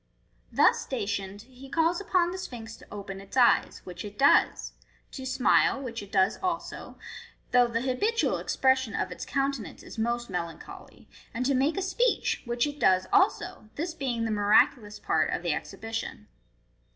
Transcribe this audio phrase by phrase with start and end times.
[0.51, 5.11] Thus stationed, he calls upon the Sphinx to open its eyes, which it does *
[5.11, 6.97] to smile, which it does also,
[7.51, 12.41] though the habitual expression of its countenance is most melancholy, and to make a speech,
[12.45, 16.27] which it does also, this being the miraculous part of the exhibition.